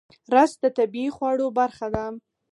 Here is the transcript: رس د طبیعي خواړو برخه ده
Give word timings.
رس 0.35 0.51
د 0.63 0.65
طبیعي 0.77 1.09
خواړو 1.15 1.47
برخه 1.59 1.87
ده 1.93 2.05